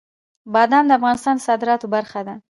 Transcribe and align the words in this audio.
بادام 0.53 0.85
د 0.87 0.91
افغانستان 0.99 1.35
د 1.37 1.41
صادراتو 1.47 1.91
برخه 1.95 2.21
ده. 2.27 2.35